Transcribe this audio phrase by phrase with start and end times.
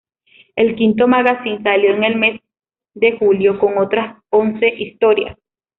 [0.55, 2.41] El quinto magacín salió en el mes
[2.95, 5.37] de julio con otras once historias.